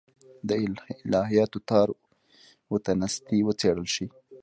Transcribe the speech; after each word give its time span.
د 0.47 0.49
الهیاتو 1.07 1.59
تار 1.69 1.87
و 2.71 2.75
تنستې 2.87 3.37
وڅېړل 3.47 3.87
شي. 3.95 4.05